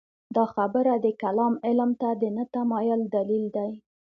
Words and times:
دا 0.35 0.43
خبره 0.53 0.93
د 1.05 1.07
کلام 1.21 1.53
علم 1.65 1.91
ته 2.01 2.09
د 2.21 2.23
نه 2.35 2.43
تمایل 2.55 3.01
دلیل 3.15 3.45
دی. 3.55 3.71